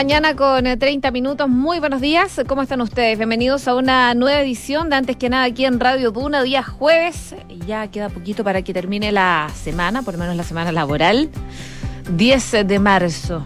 [0.00, 1.46] mañana con 30 eh, minutos.
[1.46, 2.40] Muy buenos días.
[2.46, 3.18] ¿Cómo están ustedes?
[3.18, 7.34] Bienvenidos a una nueva edición de Antes que nada aquí en Radio Duna, día jueves.
[7.66, 11.28] Ya queda poquito para que termine la semana, por lo menos la semana laboral.
[12.16, 13.44] 10 de marzo.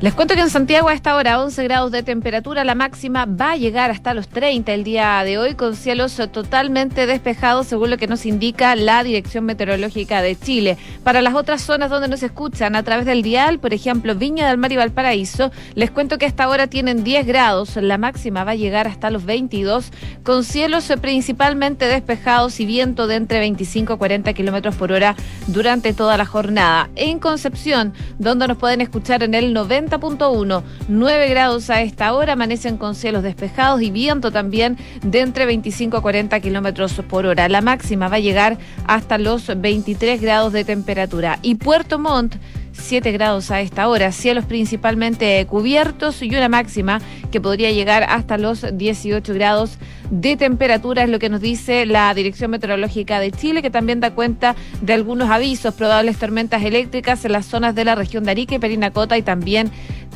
[0.00, 3.50] Les cuento que en Santiago a esta hora 11 grados de temperatura, la máxima va
[3.50, 7.98] a llegar hasta los 30 el día de hoy con cielos totalmente despejados según lo
[7.98, 10.78] que nos indica la Dirección Meteorológica de Chile.
[11.04, 14.56] Para las otras zonas donde nos escuchan a través del dial, por ejemplo Viña del
[14.56, 18.52] Mar y Valparaíso, les cuento que a esta hora tienen 10 grados, la máxima va
[18.52, 19.90] a llegar hasta los 22
[20.22, 25.14] con cielos principalmente despejados y viento de entre 25 a 40 kilómetros por hora
[25.46, 26.88] durante toda la jornada.
[26.96, 30.62] En Concepción, donde nos pueden escuchar en el 90 90.1.
[30.88, 35.96] 9 grados a esta hora, amanecen con cielos despejados y viento también de entre 25
[35.96, 37.48] a 40 kilómetros por hora.
[37.48, 41.38] La máxima va a llegar hasta los 23 grados de temperatura.
[41.42, 42.36] Y Puerto Montt
[42.80, 47.00] 7 grados a esta hora, cielos principalmente cubiertos y una máxima
[47.30, 49.78] que podría llegar hasta los 18 grados
[50.10, 54.12] de temperatura, es lo que nos dice la Dirección Meteorológica de Chile, que también da
[54.12, 58.54] cuenta de algunos avisos, probables tormentas eléctricas en las zonas de la región de Arica
[58.54, 59.70] y Perinacota y también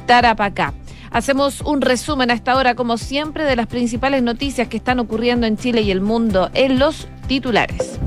[0.06, 0.75] Tarapacá.
[1.11, 5.47] Hacemos un resumen a esta hora, como siempre, de las principales noticias que están ocurriendo
[5.47, 8.01] en Chile y el mundo en los titulares.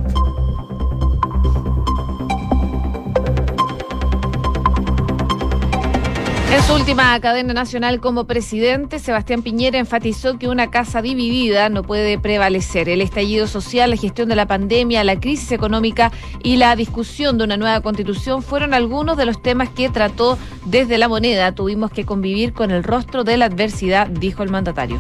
[6.49, 11.83] En su última cadena nacional como presidente, Sebastián Piñera enfatizó que una casa dividida no
[11.83, 12.87] puede prevalecer.
[12.87, 16.11] El estallido social, la gestión de la pandemia, la crisis económica
[16.43, 20.97] y la discusión de una nueva constitución fueron algunos de los temas que trató desde
[20.97, 21.51] la moneda.
[21.51, 24.99] Tuvimos que convivir con el rostro de la adversidad, dijo el mandatario.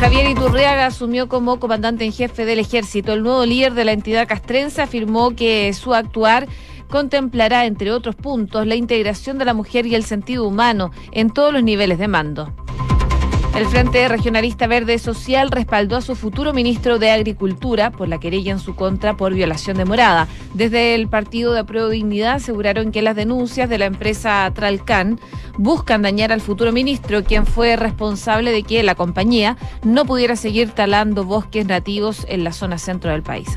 [0.00, 3.12] Javier Iturriaga asumió como comandante en jefe del ejército.
[3.12, 6.48] El nuevo líder de la entidad castrense afirmó que su actuar
[6.88, 11.52] contemplará, entre otros puntos, la integración de la mujer y el sentido humano en todos
[11.52, 12.52] los niveles de mando.
[13.56, 18.50] El Frente Regionalista Verde Social respaldó a su futuro ministro de Agricultura por la querella
[18.50, 20.26] en su contra por violación de morada.
[20.54, 25.20] Desde el Partido de Apruebo Dignidad aseguraron que las denuncias de la empresa Tralcan
[25.56, 30.72] buscan dañar al futuro ministro, quien fue responsable de que la compañía no pudiera seguir
[30.72, 33.56] talando bosques nativos en la zona centro del país.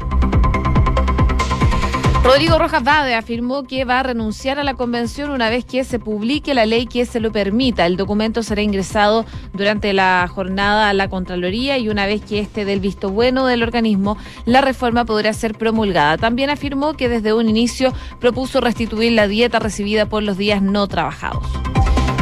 [2.27, 5.97] Rodrigo Rojas Vade afirmó que va a renunciar a la convención una vez que se
[5.97, 7.85] publique la ley que se lo permita.
[7.85, 12.65] El documento será ingresado durante la jornada a la Contraloría y una vez que esté
[12.65, 16.17] del visto bueno del organismo, la reforma podrá ser promulgada.
[16.17, 20.85] También afirmó que desde un inicio propuso restituir la dieta recibida por los días no
[20.87, 21.45] trabajados.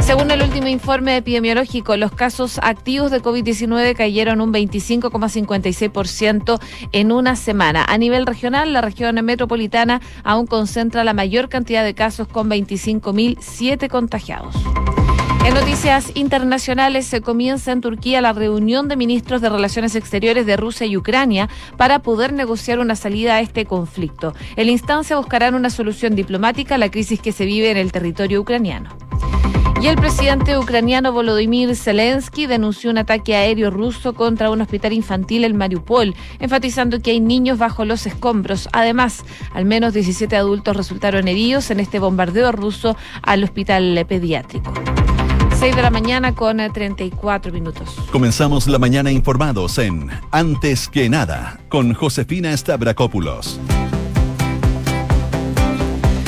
[0.06, 6.60] Según el último informe epidemiológico, los casos activos de COVID-19 cayeron un 25,56%
[6.92, 7.84] en una semana.
[7.88, 13.88] A nivel regional, la región metropolitana aún concentra la mayor cantidad de casos con 25.007
[13.88, 14.54] contagiados.
[15.44, 20.56] En noticias internacionales se comienza en Turquía la reunión de ministros de Relaciones Exteriores de
[20.56, 24.34] Rusia y Ucrania para poder negociar una salida a este conflicto.
[24.54, 27.90] En la instancia buscarán una solución diplomática a la crisis que se vive en el
[27.90, 29.05] territorio ucraniano.
[29.80, 35.44] Y el presidente ucraniano Volodymyr Zelensky denunció un ataque aéreo ruso contra un hospital infantil
[35.44, 38.68] en Mariupol, enfatizando que hay niños bajo los escombros.
[38.72, 44.72] Además, al menos 17 adultos resultaron heridos en este bombardeo ruso al hospital pediátrico.
[45.58, 47.96] 6 de la mañana con 34 minutos.
[48.10, 53.58] Comenzamos la mañana informados en Antes que nada con Josefina Stavrakopoulos.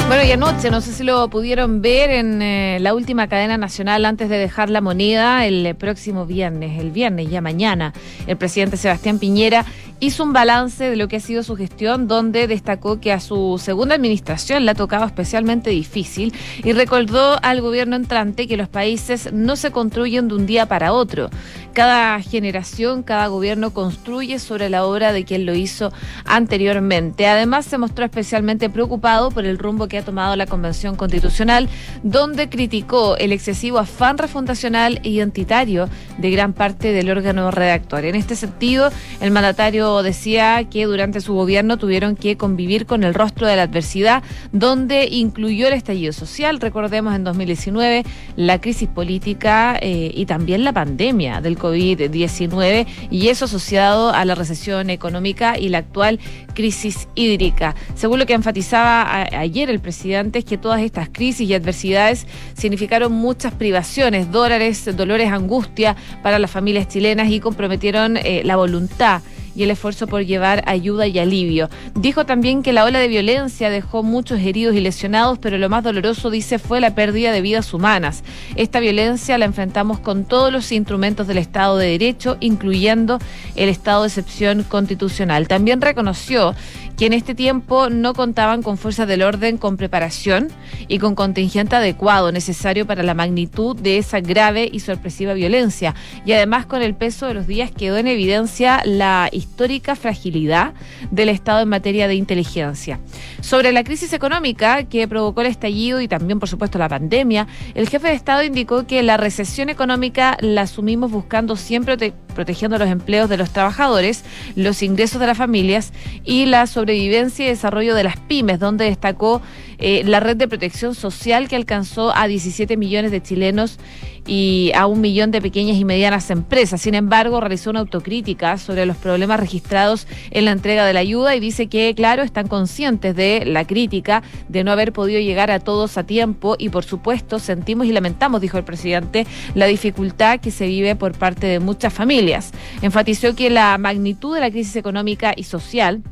[0.08, 4.06] Bueno, y anoche, no sé si lo pudieron ver en eh, la última cadena nacional
[4.06, 7.92] antes de dejar la moneda el próximo viernes, el viernes ya mañana,
[8.26, 9.66] el presidente Sebastián Piñera
[10.00, 13.60] hizo un balance de lo que ha sido su gestión, donde destacó que a su
[13.62, 16.32] segunda administración le ha tocado especialmente difícil
[16.62, 20.92] y recordó al gobierno entrante que los países no se construyen de un día para
[20.92, 21.30] otro.
[21.72, 25.92] Cada generación, cada gobierno construye sobre la obra de quien lo hizo
[26.24, 27.26] anteriormente.
[27.26, 31.68] Además, se mostró especialmente preocupado por el rumbo que ha tomado la Convención Constitucional,
[32.02, 38.04] donde criticó el excesivo afán refundacional e identitario de gran parte del órgano redactor.
[38.04, 38.90] En este sentido,
[39.20, 43.62] el mandatario decía que durante su gobierno tuvieron que convivir con el rostro de la
[43.62, 44.22] adversidad,
[44.52, 48.04] donde incluyó el estallido social, recordemos en 2019,
[48.36, 54.34] la crisis política eh, y también la pandemia del COVID-19 y eso asociado a la
[54.34, 56.18] recesión económica y la actual
[56.54, 57.74] crisis hídrica.
[57.94, 63.10] Según lo que enfatizaba ayer el presidente, es que todas estas crisis y adversidades significaron
[63.10, 69.22] muchas privaciones, dólares, dolores, angustia para las familias chilenas y comprometieron eh, la voluntad
[69.58, 71.68] y el esfuerzo por llevar ayuda y alivio.
[71.96, 75.82] Dijo también que la ola de violencia dejó muchos heridos y lesionados, pero lo más
[75.82, 78.22] doloroso, dice, fue la pérdida de vidas humanas.
[78.54, 83.18] Esta violencia la enfrentamos con todos los instrumentos del Estado de Derecho, incluyendo
[83.56, 85.48] el estado de excepción constitucional.
[85.48, 86.54] También reconoció
[86.98, 90.48] que en este tiempo no contaban con fuerzas del orden con preparación
[90.88, 95.94] y con contingente adecuado necesario para la magnitud de esa grave y sorpresiva violencia.
[96.26, 100.74] Y además con el peso de los días quedó en evidencia la histórica fragilidad
[101.12, 102.98] del Estado en materia de inteligencia.
[103.42, 107.88] Sobre la crisis económica que provocó el estallido y también, por supuesto, la pandemia, el
[107.88, 111.96] jefe de Estado indicó que la recesión económica la asumimos buscando siempre
[112.38, 114.22] protegiendo los empleos de los trabajadores,
[114.54, 115.92] los ingresos de las familias
[116.22, 119.42] y la sobrevivencia y desarrollo de las pymes, donde destacó
[119.78, 123.78] eh, la red de protección social que alcanzó a 17 millones de chilenos
[124.26, 126.80] y a un millón de pequeñas y medianas empresas.
[126.80, 131.34] Sin embargo, realizó una autocrítica sobre los problemas registrados en la entrega de la ayuda
[131.34, 135.60] y dice que, claro, están conscientes de la crítica de no haber podido llegar a
[135.60, 140.50] todos a tiempo y, por supuesto, sentimos y lamentamos, dijo el presidente, la dificultad que
[140.50, 142.52] se vive por parte de muchas familias.
[142.82, 146.02] Enfatizó que la magnitud de la crisis económica y social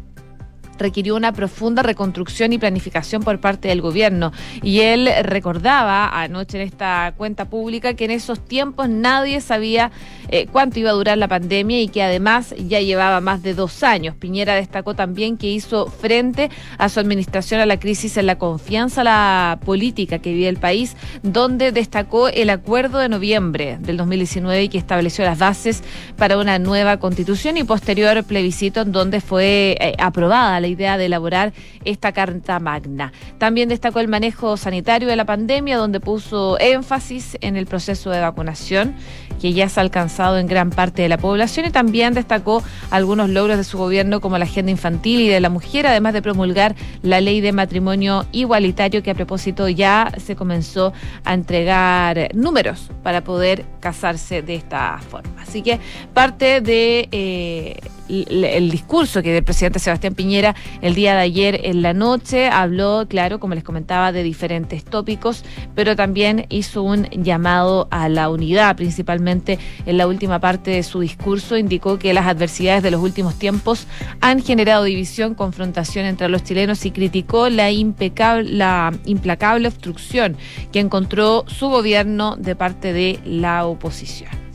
[0.79, 4.33] requirió una profunda reconstrucción y planificación por parte del gobierno.
[4.63, 9.91] Y él recordaba anoche en esta cuenta pública que en esos tiempos nadie sabía
[10.29, 13.83] eh, cuánto iba a durar la pandemia y que además ya llevaba más de dos
[13.83, 14.17] años.
[14.17, 19.05] Piñera destacó también que hizo frente a su administración a la crisis en la confianza
[19.05, 24.69] la política que vive el país, donde destacó el acuerdo de noviembre del 2019 y
[24.69, 25.83] que estableció las bases
[26.17, 31.07] para una nueva constitución y posterior plebiscito en donde fue eh, aprobada la idea de
[31.07, 31.53] elaborar
[31.85, 33.13] esta Carta Magna.
[33.39, 38.21] También destacó el manejo sanitario de la pandemia, donde puso énfasis en el proceso de
[38.21, 38.95] vacunación
[39.41, 43.29] que ya se ha alcanzado en gran parte de la población y también destacó algunos
[43.29, 46.75] logros de su gobierno como la agenda infantil y de la mujer, además de promulgar
[47.03, 50.93] la ley de matrimonio igualitario que a propósito ya se comenzó
[51.25, 55.43] a entregar números para poder casarse de esta forma.
[55.43, 55.81] Así que
[56.15, 61.83] parte de eh, el discurso que del presidente Sebastián Piñera el día de ayer en
[61.83, 65.45] la noche habló, claro, como les comentaba, de diferentes tópicos,
[65.75, 71.01] pero también hizo un llamado a la unidad, principalmente en la última parte de su
[71.01, 73.87] discurso, indicó que las adversidades de los últimos tiempos
[74.21, 80.37] han generado división, confrontación entre los chilenos y criticó la impecable, la implacable obstrucción
[80.73, 84.46] que encontró su gobierno de parte de la oposición.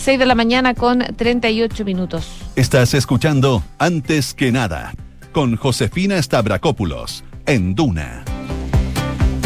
[0.00, 2.26] 6 de la mañana con 38 minutos.
[2.56, 4.94] Estás escuchando Antes que nada
[5.32, 8.24] con Josefina Stavrakopoulos en Duna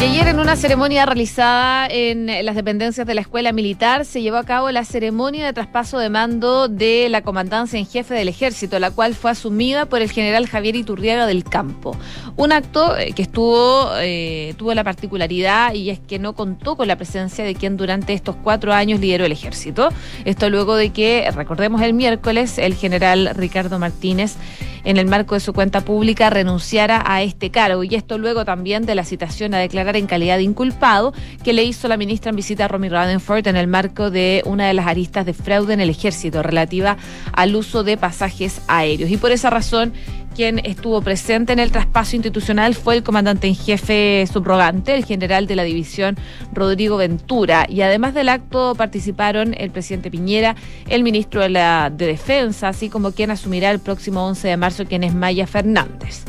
[0.04, 4.44] ayer en una ceremonia realizada en las dependencias de la Escuela Militar se llevó a
[4.44, 8.90] cabo la ceremonia de traspaso de mando de la comandancia en jefe del ejército, la
[8.90, 11.96] cual fue asumida por el general Javier Iturriaga del Campo.
[12.36, 16.86] Un acto eh, que estuvo, eh, tuvo la particularidad y es que no contó con
[16.86, 19.88] la presencia de quien durante estos cuatro años lideró el ejército.
[20.26, 24.36] Esto luego de que, recordemos el miércoles, el general Ricardo Martínez
[24.84, 27.84] en el marco de su cuenta pública renunciara a este cargo.
[27.84, 31.64] Y esto luego también de la citación a declarar en calidad de inculpado que le
[31.64, 34.86] hizo la ministra en visita a Romy Radenford en el marco de una de las
[34.86, 36.96] aristas de fraude en el ejército relativa
[37.32, 39.10] al uso de pasajes aéreos.
[39.10, 39.92] Y por esa razón
[40.34, 45.46] quien estuvo presente en el traspaso institucional fue el comandante en jefe subrogante, el general
[45.46, 46.16] de la división
[46.52, 47.66] Rodrigo Ventura.
[47.68, 50.56] Y además del acto participaron el presidente Piñera,
[50.88, 54.84] el ministro de, la, de Defensa, así como quien asumirá el próximo 11 de marzo,
[54.84, 56.24] quien es Maya Fernández.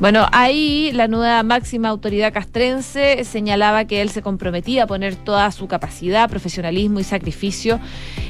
[0.00, 5.50] Bueno, ahí la nueva máxima autoridad castrense señalaba que él se comprometía a poner toda
[5.50, 7.80] su capacidad, profesionalismo y sacrificio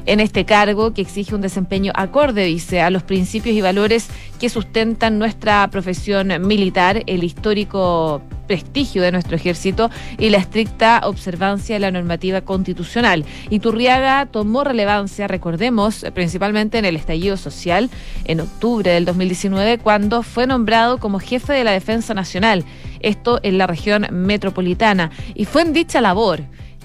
[0.06, 4.08] en este cargo que exige un desempeño acorde, dice, a los principios y valores
[4.40, 11.76] que sustentan nuestra profesión militar, el histórico prestigio de nuestro ejército y la estricta observancia
[11.76, 13.24] de la normativa constitucional.
[13.50, 17.90] Iturriaga tomó relevancia, recordemos, principalmente en el estallido social
[18.24, 22.64] en octubre del 2019, cuando fue nombrado como jefe de la Defensa Nacional,
[22.98, 26.42] esto en la región metropolitana, y fue en dicha labor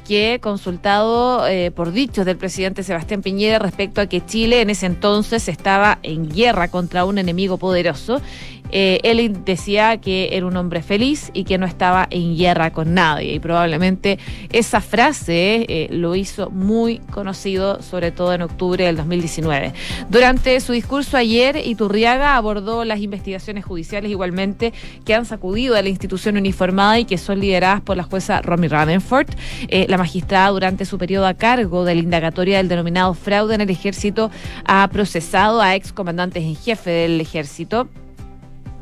[0.08, 4.86] que consultado eh, por dichos del presidente Sebastián Piñera respecto a que Chile en ese
[4.86, 8.22] entonces estaba en guerra contra un enemigo poderoso
[8.76, 12.96] Eh, él decía que era un hombre feliz y que no estaba en guerra con
[12.96, 13.36] nadie.
[13.36, 14.18] Y probablemente
[14.52, 19.74] esa frase eh, lo hizo muy conocido, sobre todo en octubre del 2019.
[20.10, 24.74] Durante su discurso ayer, Iturriaga abordó las investigaciones judiciales igualmente
[25.06, 28.68] que han sacudido a la institución uniformada y que son lideradas por la jueza Romy
[28.68, 29.28] Radenford,
[29.68, 33.62] eh, la magistrada durante su periodo a cargo de la indagatoria del denominado fraude en
[33.62, 34.32] el ejército
[34.66, 37.88] ha procesado a excomandantes en jefe del ejército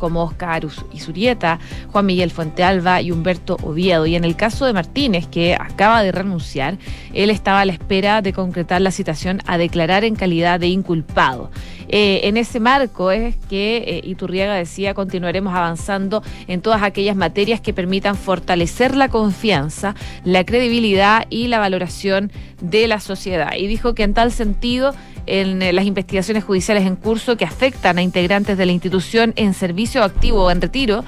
[0.02, 1.60] como Oscar Isurieta,
[1.92, 4.08] Juan Miguel Fuentealba y Humberto Oviedo.
[4.08, 6.80] Y en el caso de Martínez, que acaba de renunciar,
[7.14, 11.52] él estaba a la espera de concretar la citación a declarar en calidad de inculpado.
[11.88, 17.60] Eh, en ese marco es que eh, Iturriaga decía continuaremos avanzando en todas aquellas materias
[17.60, 19.94] que permitan fortalecer la confianza,
[20.24, 22.32] la credibilidad y la valoración
[22.62, 23.54] de la sociedad.
[23.58, 27.98] Y dijo que en tal sentido en eh, las investigaciones judiciales en curso que afectan
[27.98, 31.04] a integrantes de la institución en servicio activo o en retiro,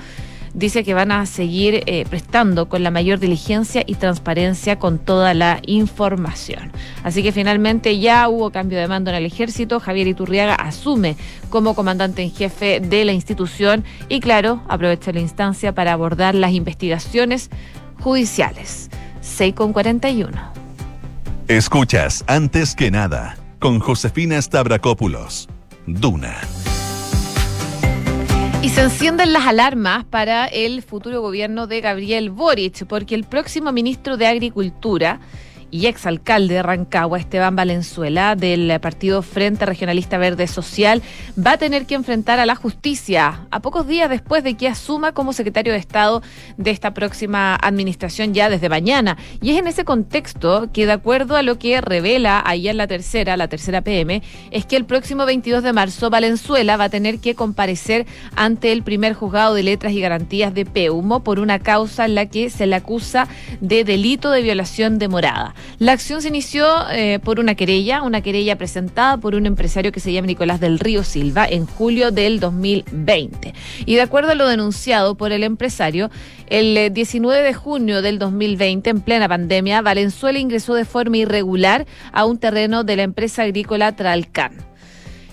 [0.54, 5.34] dice que van a seguir eh, prestando con la mayor diligencia y transparencia con toda
[5.34, 6.72] la información.
[7.04, 11.16] Así que finalmente ya hubo cambio de mando en el ejército, Javier Iturriaga asume
[11.50, 16.52] como comandante en jefe de la institución y claro, aprovecha la instancia para abordar las
[16.52, 17.50] investigaciones
[18.02, 18.90] judiciales.
[19.22, 20.32] 6 con 41.
[21.48, 25.48] Escuchas antes que nada con Josefina Stavrakopoulos.
[25.88, 26.36] Duna.
[28.62, 33.72] Y se encienden las alarmas para el futuro gobierno de Gabriel Boric, porque el próximo
[33.72, 35.22] ministro de Agricultura
[35.74, 41.02] y exalcalde de Rancagua, Esteban Valenzuela, del partido Frente Regionalista Verde Social,
[41.36, 45.14] va a tener que enfrentar a la justicia a pocos días después de que asuma
[45.14, 46.22] como secretario de Estado
[46.58, 49.18] de esta próxima administración ya desde mañana.
[49.42, 52.86] Y es en ese contexto que, de acuerdo a lo que revela ahí en la
[52.86, 57.18] tercera, la tercera PM, es que el próximo 22 de marzo Valenzuela va a tener
[57.18, 62.06] que comparecer ante el primer juzgado de letras y garantías de Peumo por una causa
[62.06, 63.28] en la que se le acusa
[63.60, 65.56] de delito de violación de morada.
[65.80, 70.00] La acción se inició eh, por una querella, una querella presentada por un empresario que
[70.00, 73.54] se llama Nicolás del Río Silva en julio del 2020.
[73.86, 76.12] Y de acuerdo a lo denunciado por el empresario,
[76.48, 82.26] el 19 de junio del 2020, en plena pandemia, Valenzuela ingresó de forma irregular a
[82.26, 84.54] un terreno de la empresa agrícola Tralcán.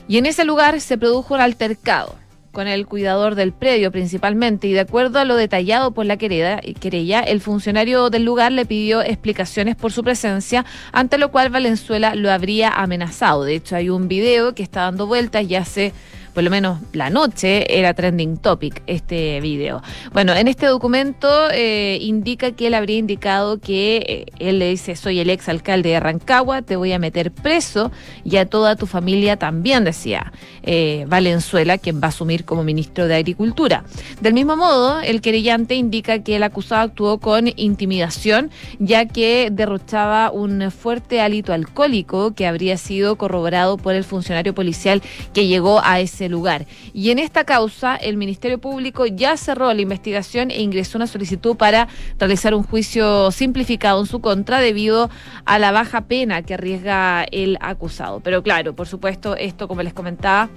[0.09, 2.20] Y en ese lugar se produjo un altercado
[2.53, 7.21] con el cuidador del predio principalmente y de acuerdo a lo detallado por la querella,
[7.21, 12.31] el funcionario del lugar le pidió explicaciones por su presencia, ante lo cual Valenzuela lo
[12.31, 13.45] habría amenazado.
[13.45, 15.93] De hecho, hay un video que está dando vueltas y hace
[16.35, 19.83] por lo menos la noche, era trending topic este video.
[20.13, 24.97] Bueno, en este documento eh, indica que él habría indicado que eh, él le dice,
[24.97, 27.91] soy el ex alcalde de Rancagua, te voy a meter preso
[28.25, 30.33] y a toda tu familia también, decía
[30.63, 33.85] eh, Valenzuela, quien va a asumir como ministro de Agricultura.
[34.21, 40.31] Del mismo modo, el querellante indica que el acusado actuó con intimidación, ya que derrochaba
[40.31, 46.01] un fuerte hálito alcohólico que habría sido corroborado por el funcionario policial que llegó a
[46.01, 46.67] ese lugar.
[46.93, 51.57] Y en esta causa, el Ministerio Público ya cerró la investigación e ingresó una solicitud
[51.57, 55.11] para realizar un juicio simplificado en su contra debido
[55.45, 58.21] a la baja pena que arriesga el acusado.
[58.21, 60.49] Pero claro, por supuesto, esto, como les comentaba,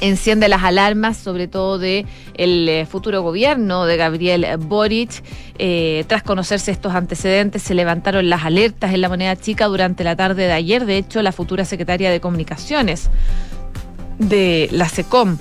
[0.00, 5.22] enciende las alarmas, sobre todo de el eh, futuro gobierno de Gabriel Boric.
[5.58, 10.16] Eh, tras conocerse estos antecedentes, se levantaron las alertas en la moneda chica durante la
[10.16, 10.84] tarde de ayer.
[10.84, 13.10] De hecho, la futura secretaria de Comunicaciones
[14.18, 15.38] de la SECOM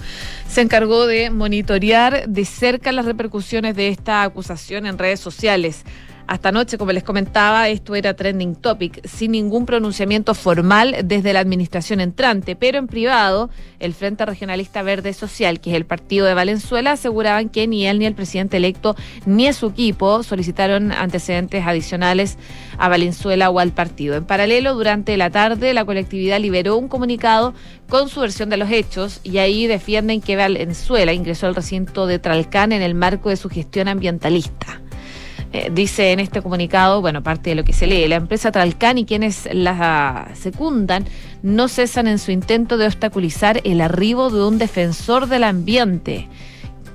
[0.47, 5.83] se encargó de monitorear de cerca las repercusiones de esta acusación en redes sociales.
[6.27, 11.39] Hasta anoche, como les comentaba, esto era trending topic, sin ningún pronunciamiento formal desde la
[11.39, 16.33] administración entrante, pero en privado, el Frente Regionalista Verde Social, que es el partido de
[16.33, 22.37] Valenzuela, aseguraban que ni él, ni el presidente electo, ni su equipo solicitaron antecedentes adicionales
[22.77, 24.15] a Valenzuela o al partido.
[24.15, 27.53] En paralelo, durante la tarde, la colectividad liberó un comunicado
[27.87, 32.17] con su versión de los hechos y ahí defienden que Valenzuela ingresó al recinto de
[32.17, 34.81] Tralcán en el marco de su gestión ambientalista.
[35.55, 38.97] Eh, dice en este comunicado, bueno, parte de lo que se lee, la empresa Tralcán
[38.97, 41.05] y quienes la secundan
[41.43, 46.27] no cesan en su intento de obstaculizar el arribo de un defensor del ambiente.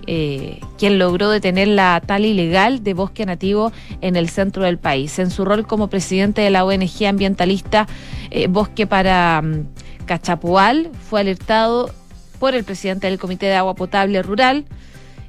[0.06, 5.18] Eh, quien logró detener la tala ilegal de bosque nativo en el centro del país.
[5.18, 7.86] En su rol como presidente de la ONG ambientalista
[8.30, 9.68] eh, Bosque para um,
[10.04, 11.94] Cachapual, fue alertado
[12.38, 14.66] por el presidente del Comité de Agua Potable Rural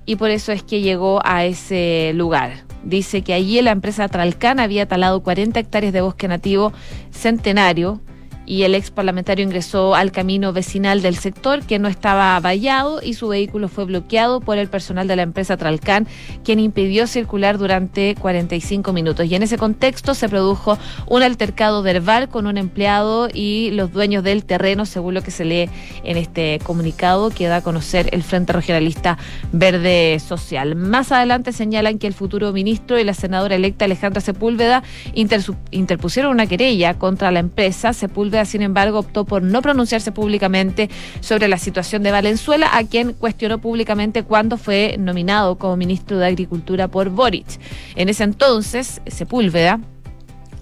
[0.06, 2.71] y por eso es que llegó a ese lugar.
[2.84, 6.74] Dice que allí la empresa Tralcán había talado 40 hectáreas de bosque nativo
[7.12, 8.02] centenario
[8.52, 13.14] y el ex parlamentario ingresó al camino vecinal del sector que no estaba vallado y
[13.14, 16.06] su vehículo fue bloqueado por el personal de la empresa Tralcán,
[16.44, 19.26] quien impidió circular durante 45 minutos.
[19.28, 20.78] Y en ese contexto se produjo
[21.08, 25.46] un altercado verbal con un empleado y los dueños del terreno, según lo que se
[25.46, 25.70] lee
[26.04, 29.18] en este comunicado que da a conocer el Frente Regionalista
[29.54, 30.76] Verde Social.
[30.76, 36.48] Más adelante señalan que el futuro ministro y la senadora electa Alejandra Sepúlveda interpusieron una
[36.48, 37.94] querella contra la empresa.
[37.94, 43.14] Sepúlveda, sin embargo, optó por no pronunciarse públicamente sobre la situación de Valenzuela, a quien
[43.14, 47.48] cuestionó públicamente cuando fue nominado como ministro de Agricultura por Boric.
[47.96, 49.80] En ese entonces, Sepúlveda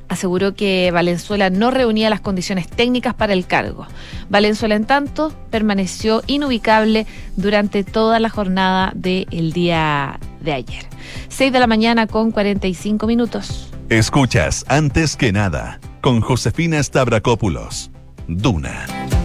[0.10, 3.88] aseguró que Valenzuela no reunía las condiciones técnicas para el cargo.
[4.30, 7.06] Valenzuela, en tanto, permaneció inubicable
[7.38, 10.86] durante toda la jornada del día de ayer.
[11.30, 13.70] 6 de la mañana con 45 minutos.
[13.90, 17.92] Escuchas antes que nada con Josefina Stavrakopoulos.
[18.28, 19.19] Duna.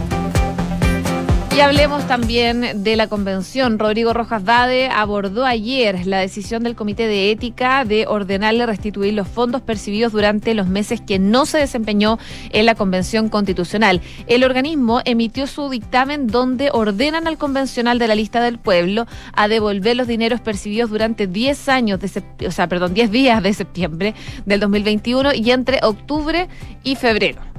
[1.55, 3.79] Y hablemos también de la convención.
[3.79, 9.29] Rodrigo Rojas Vade abordó ayer la decisión del Comité de Ética de ordenarle restituir los
[9.29, 12.19] fondos percibidos durante los meses que no se desempeñó
[12.49, 14.01] en la convención constitucional.
[14.27, 19.47] El organismo emitió su dictamen donde ordenan al convencional de la lista del pueblo a
[19.47, 24.13] devolver los dineros percibidos durante 10 años de o sea, perdón, 10 días de septiembre
[24.45, 26.49] del 2021 y entre octubre
[26.83, 27.54] y febrero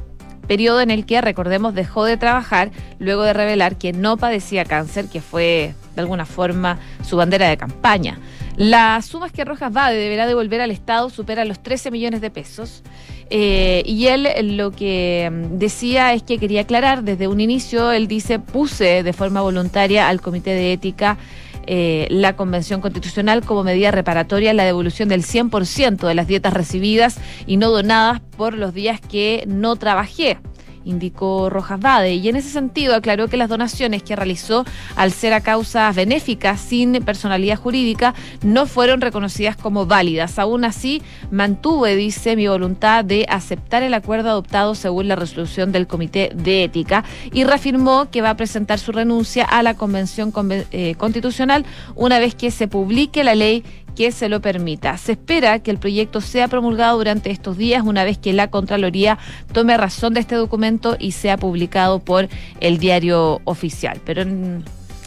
[0.47, 5.07] periodo en el que, recordemos, dejó de trabajar luego de revelar que no padecía cáncer,
[5.07, 8.19] que fue de alguna forma su bandera de campaña.
[8.57, 12.83] Las sumas que Rojas Vade deberá devolver al Estado superan los 13 millones de pesos.
[13.29, 18.07] Eh, y él lo que mm, decía es que quería aclarar desde un inicio, él
[18.07, 21.19] dice, puse de forma voluntaria al Comité de Ética
[21.67, 27.19] eh, la Convención Constitucional como medida reparatoria la devolución del 100% de las dietas recibidas
[27.47, 30.39] y no donadas por los días que no trabajé
[30.87, 32.15] indicó Rojas Bade.
[32.15, 34.65] Y en ese sentido aclaró que las donaciones que realizó
[34.97, 40.39] al ser a causas benéficas sin personalidad jurídica no fueron reconocidas como válidas.
[40.39, 45.87] Aún así, mantuve, dice, mi voluntad de aceptar el acuerdo adoptado según la resolución del
[45.87, 50.33] Comité de Ética y reafirmó que va a presentar su renuncia a la Convención
[50.71, 53.65] eh, Constitucional una vez que se publique la ley
[53.97, 54.97] que se lo permita.
[54.99, 59.19] Se espera que el proyecto sea promulgado durante estos días, una vez que la Contraloría
[59.53, 62.29] tome razón de este documento y sea publicado por
[62.61, 64.01] el diario oficial.
[64.05, 64.65] Pero en,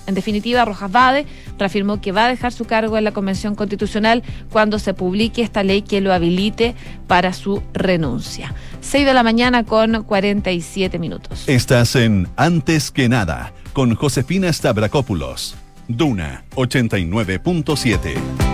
[0.08, 1.26] definitiva, Rojas Bade
[1.60, 5.64] reafirmó que va a dejar su cargo en la Convención Constitucional cuando se publique esta
[5.64, 6.76] ley que lo habilite
[7.08, 8.54] para su renuncia.
[8.82, 11.48] 6 de la mañana con 47 minutos.
[11.48, 15.56] Estás en Antes que nada con Josefina Stavrakopoulos.
[15.88, 18.50] Duna 89.7.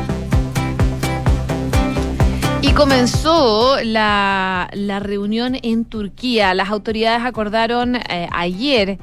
[2.75, 6.53] Comenzó la, reunión en Turquía.
[6.53, 8.97] Las autoridades acordaron eh, ayer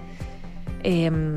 [0.82, 1.34] em,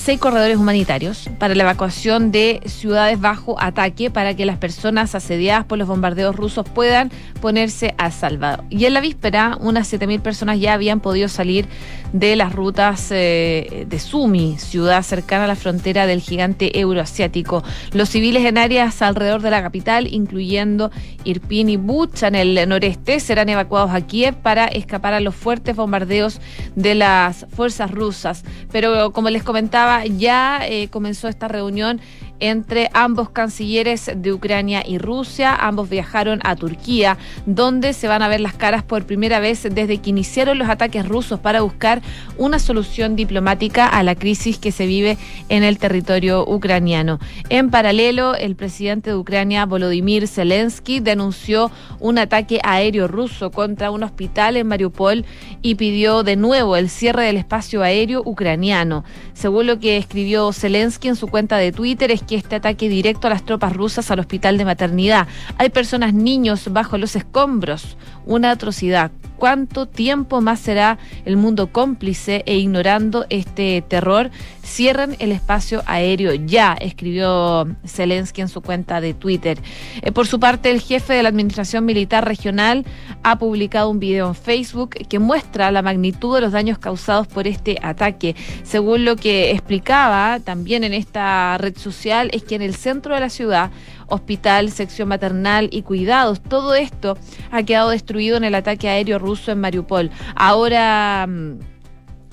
[0.00, 5.64] seis corredores humanitarios para la evacuación de ciudades bajo ataque para que las personas asediadas
[5.66, 7.10] por los bombardeos rusos puedan
[7.40, 8.64] ponerse a salvo.
[8.70, 11.66] Y en la víspera, unas 7.000 personas ya habían podido salir
[12.12, 17.62] de las rutas eh, de Sumi, ciudad cercana a la frontera del gigante euroasiático.
[17.92, 20.90] Los civiles en áreas alrededor de la capital, incluyendo
[21.24, 25.76] Irpin y Bucha en el noreste, serán evacuados a Kiev para escapar a los fuertes
[25.76, 26.40] bombardeos
[26.76, 28.44] de las fuerzas rusas.
[28.72, 32.00] Pero como les comentaba, ya eh, comenzó esta reunión
[32.40, 35.54] entre ambos cancilleres de Ucrania y Rusia.
[35.54, 39.98] Ambos viajaron a Turquía, donde se van a ver las caras por primera vez desde
[39.98, 42.02] que iniciaron los ataques rusos para buscar
[42.38, 47.18] una solución diplomática a la crisis que se vive en el territorio ucraniano.
[47.48, 54.02] En paralelo, el presidente de Ucrania, Volodymyr Zelensky, denunció un ataque aéreo ruso contra un
[54.02, 55.24] hospital en Mariupol
[55.62, 59.04] y pidió de nuevo el cierre del espacio aéreo ucraniano.
[59.34, 63.26] Según lo que escribió Zelensky en su cuenta de Twitter, es que este ataque directo
[63.26, 65.26] a las tropas rusas al hospital de maternidad.
[65.58, 67.96] Hay personas, niños bajo los escombros.
[68.24, 74.30] Una atrocidad cuánto tiempo más será el mundo cómplice e ignorando este terror.
[74.62, 79.58] Cierran el espacio aéreo ya, escribió Zelensky en su cuenta de Twitter.
[80.02, 82.84] Eh, por su parte, el jefe de la Administración Militar Regional
[83.24, 87.48] ha publicado un video en Facebook que muestra la magnitud de los daños causados por
[87.48, 88.36] este ataque.
[88.62, 93.20] Según lo que explicaba también en esta red social, es que en el centro de
[93.20, 93.70] la ciudad
[94.08, 96.40] hospital, sección maternal y cuidados.
[96.42, 97.16] Todo esto
[97.50, 100.10] ha quedado destruido en el ataque aéreo ruso en Mariupol.
[100.34, 101.26] Ahora...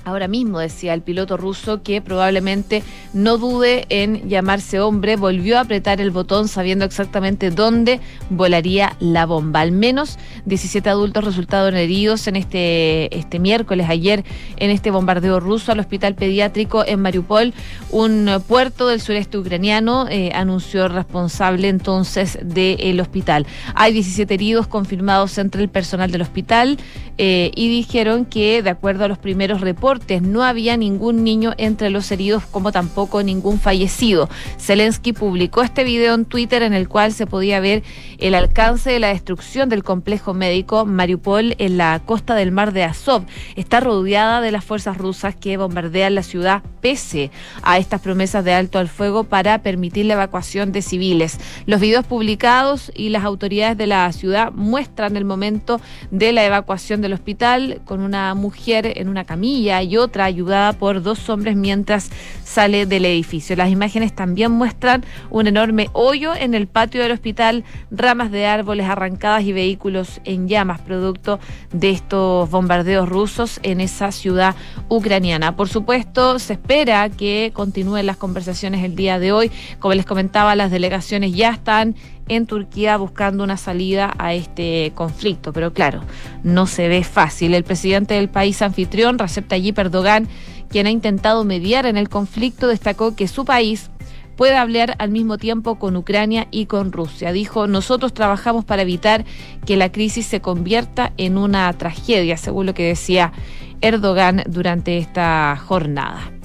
[0.08, 5.60] Ahora mismo decía el piloto ruso que probablemente no dude en llamarse hombre, volvió a
[5.60, 9.60] apretar el botón sabiendo exactamente dónde volaría la bomba.
[9.60, 14.24] Al menos 17 adultos resultaron heridos en este, este miércoles, ayer,
[14.56, 17.52] en este bombardeo ruso al hospital pediátrico en Mariupol,
[17.90, 23.46] un puerto del sureste ucraniano, eh, anunció responsable entonces del hospital.
[23.74, 26.78] Hay 17 heridos confirmados entre el personal del hospital
[27.18, 31.90] eh, y dijeron que, de acuerdo a los primeros reportes, no había ningún niño entre
[31.90, 34.28] los heridos, como tampoco ningún fallecido.
[34.58, 37.82] Zelensky publicó este video en Twitter en el cual se podía ver
[38.18, 42.84] el alcance de la destrucción del complejo médico Mariupol en la costa del mar de
[42.84, 43.24] Azov.
[43.56, 47.30] Está rodeada de las fuerzas rusas que bombardean la ciudad pese
[47.62, 51.38] a estas promesas de alto al fuego para permitir la evacuación de civiles.
[51.66, 55.80] Los videos publicados y las autoridades de la ciudad muestran el momento
[56.10, 61.28] de la evacuación del hospital con una mujer en una camilla otra ayudada por dos
[61.28, 62.10] hombres mientras
[62.44, 63.56] sale del edificio.
[63.56, 68.86] Las imágenes también muestran un enorme hoyo en el patio del hospital, ramas de árboles
[68.86, 71.38] arrancadas y vehículos en llamas, producto
[71.72, 74.54] de estos bombardeos rusos en esa ciudad
[74.88, 75.56] ucraniana.
[75.56, 79.50] Por supuesto, se espera que continúen las conversaciones el día de hoy.
[79.78, 81.94] Como les comentaba, las delegaciones ya están
[82.28, 85.52] en Turquía buscando una salida a este conflicto.
[85.52, 86.02] Pero claro,
[86.42, 87.54] no se ve fácil.
[87.54, 90.28] El presidente del país anfitrión, Recep Tayyip Erdogan,
[90.68, 93.90] quien ha intentado mediar en el conflicto, destacó que su país
[94.36, 97.32] puede hablar al mismo tiempo con Ucrania y con Rusia.
[97.32, 99.24] Dijo, nosotros trabajamos para evitar
[99.66, 103.32] que la crisis se convierta en una tragedia, según lo que decía
[103.80, 106.37] Erdogan durante esta jornada.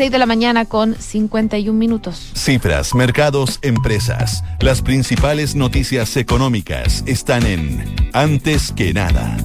[0.00, 2.32] 6 de la mañana con 51 minutos.
[2.34, 4.42] Cifras, mercados, empresas.
[4.58, 7.84] Las principales noticias económicas están en
[8.14, 9.36] Antes que nada.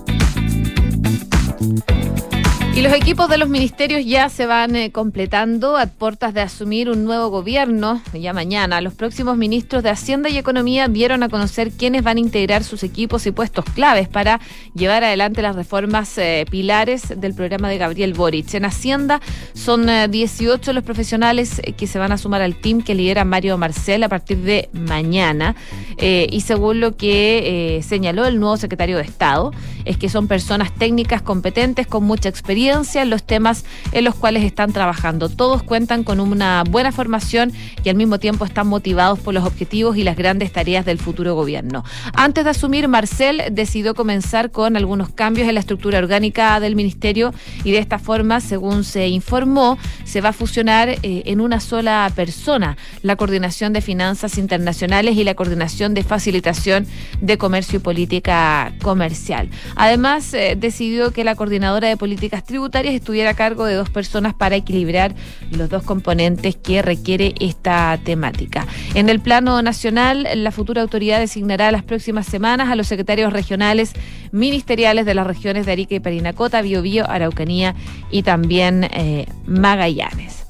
[2.75, 6.89] Y los equipos de los ministerios ya se van eh, completando a puertas de asumir
[6.89, 8.01] un nuevo gobierno.
[8.13, 12.19] Ya mañana, los próximos ministros de Hacienda y Economía vieron a conocer quiénes van a
[12.19, 14.41] integrar sus equipos y puestos claves para
[14.73, 18.53] llevar adelante las reformas eh, pilares del programa de Gabriel Boric.
[18.55, 19.21] En Hacienda
[19.53, 23.57] son 18 eh, los profesionales que se van a sumar al team que lidera Mario
[23.57, 25.55] Marcel a partir de mañana.
[25.97, 29.53] y según lo que señaló el nuevo secretario de Estado,
[29.85, 34.43] es que son personas técnicas competentes con mucha experiencia en los temas en los cuales
[34.43, 35.29] están trabajando.
[35.29, 39.97] Todos cuentan con una buena formación y al mismo tiempo están motivados por los objetivos
[39.97, 41.83] y las grandes tareas del futuro gobierno.
[42.13, 47.35] Antes de asumir, Marcel decidió comenzar con algunos cambios en la estructura orgánica del ministerio
[47.63, 52.11] y de esta forma, según se informó, se va a fusionar eh, en una sola
[52.15, 56.87] persona la coordinación de finanzas internacionales y la coordinación de facilitación
[57.21, 59.49] de comercio y política comercial.
[59.75, 64.33] Además, eh, decidió que la coordinadora de políticas tributarias estuviera a cargo de dos personas
[64.33, 65.13] para equilibrar
[65.51, 68.65] los dos componentes que requiere esta temática.
[68.93, 73.91] En el plano nacional, la futura autoridad designará las próximas semanas a los secretarios regionales
[74.31, 77.75] ministeriales de las regiones de Arica y Parinacota, Biobío, Araucanía
[78.09, 80.44] y también eh, Magallanes.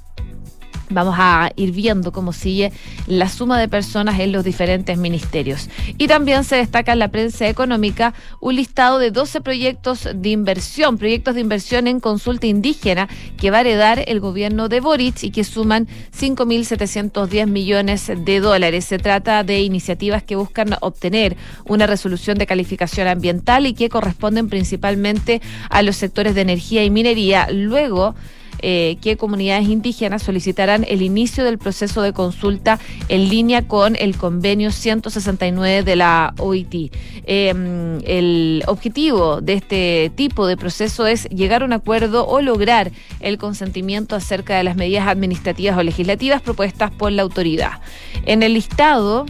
[0.90, 2.72] Vamos a ir viendo cómo sigue
[3.08, 5.70] la suma de personas en los diferentes ministerios.
[5.98, 10.98] Y también se destaca en la prensa económica un listado de 12 proyectos de inversión,
[10.98, 15.32] proyectos de inversión en consulta indígena que va a heredar el gobierno de Boric y
[15.32, 18.86] que suman 5.710 millones de dólares.
[18.86, 24.50] Se trata de iniciativas que buscan obtener una resolución de calificación ambiental y que corresponden
[24.50, 27.48] principalmente a los sectores de energía y minería.
[27.52, 28.16] Luego,
[28.60, 34.18] eh, que comunidades indígenas solicitarán el inicio del proceso de consulta en línea con el
[34.18, 36.92] convenio 169 de la OIT.
[37.28, 42.92] Em, el objetivo de este tipo de proceso es llegar a un acuerdo o lograr
[43.20, 47.82] el consentimiento acerca de las medidas administrativas o legislativas propuestas por la autoridad.
[48.26, 49.26] En el listado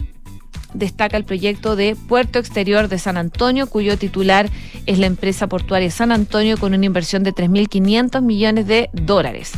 [0.78, 4.48] destaca el proyecto de Puerto Exterior de San Antonio, cuyo titular
[4.86, 9.52] es la empresa portuaria San Antonio con una inversión de 3.500 millones de dólares.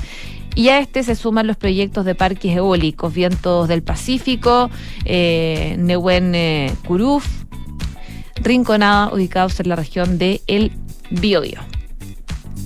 [0.54, 4.70] Y a este se suman los proyectos de parques eólicos, Vientos del Pacífico,
[5.04, 7.26] eh, Nehuen eh, Curuf,
[8.42, 10.72] Rinconada, ubicados en la región de El
[11.11, 11.77] Biobío.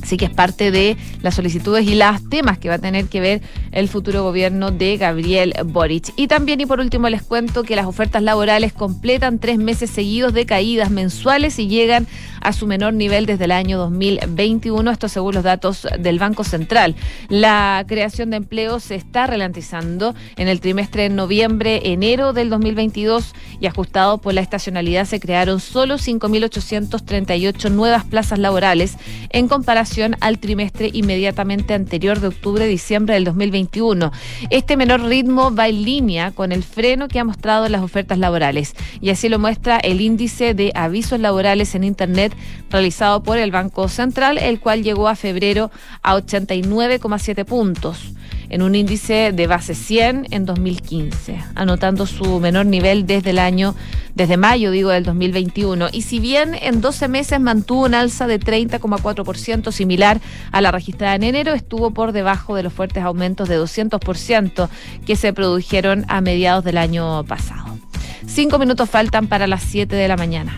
[0.03, 3.21] Así que es parte de las solicitudes y los temas que va a tener que
[3.21, 6.13] ver el futuro gobierno de Gabriel Boric.
[6.17, 10.33] Y también, y por último, les cuento que las ofertas laborales completan tres meses seguidos
[10.33, 12.07] de caídas mensuales y llegan
[12.43, 16.95] a su menor nivel desde el año 2021, esto según los datos del Banco Central.
[17.29, 23.67] La creación de empleo se está ralentizando en el trimestre de noviembre-enero del 2022 y
[23.67, 28.97] ajustado por la estacionalidad se crearon solo 5.838 nuevas plazas laborales
[29.31, 34.13] en comparación al trimestre inmediatamente anterior de octubre-diciembre del 2021.
[34.51, 38.75] Este menor ritmo va en línea con el freno que ha mostrado las ofertas laborales
[39.01, 42.32] y así lo muestra el índice de avisos laborales en Internet
[42.71, 45.71] realizado por el Banco Central, el cual llegó a febrero
[46.03, 48.13] a 89,7 puntos
[48.53, 53.75] en un índice de base 100 en 2015, anotando su menor nivel desde el año,
[54.15, 55.89] desde mayo, digo, del 2021.
[55.91, 60.21] Y si bien en 12 meses mantuvo un alza de 30,4% similar
[60.53, 64.69] a la registrada en enero, estuvo por debajo de los fuertes aumentos de 200%
[65.07, 67.79] que se produjeron a mediados del año pasado.
[68.27, 70.57] Cinco minutos faltan para las 7 de la mañana.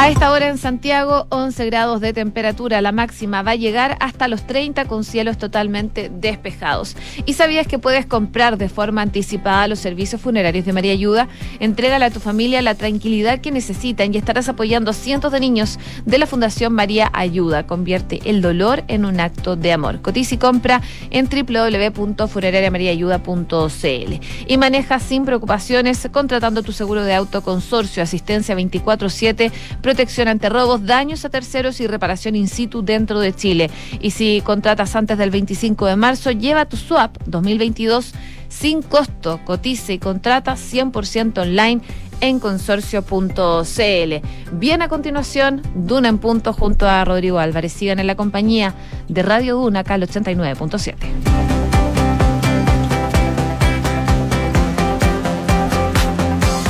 [0.00, 2.80] A esta hora en Santiago, 11 grados de temperatura.
[2.80, 6.96] La máxima va a llegar hasta los 30 con cielos totalmente despejados.
[7.26, 11.28] ¿Y sabías que puedes comprar de forma anticipada los servicios funerarios de María Ayuda?
[11.58, 15.78] Entrégale a tu familia la tranquilidad que necesitan y estarás apoyando a cientos de niños
[16.06, 17.66] de la Fundación María Ayuda.
[17.66, 20.00] Convierte el dolor en un acto de amor.
[20.00, 24.14] Cotiza y compra en www.funerariamariaayuda.cl
[24.46, 29.52] y maneja sin preocupaciones contratando tu seguro de auto consorcio, asistencia 24-7
[29.90, 33.70] protección ante robos, daños a terceros y reparación in situ dentro de Chile.
[34.00, 38.12] Y si contratas antes del 25 de marzo, lleva tu swap 2022
[38.48, 39.40] sin costo.
[39.44, 41.80] Cotice y contrata 100% online
[42.20, 44.14] en consorcio.cl.
[44.52, 47.72] Bien a continuación, Duna en punto junto a Rodrigo Álvarez.
[47.72, 48.76] Sigan en la compañía
[49.08, 51.69] de Radio Duna, acá al 89.7.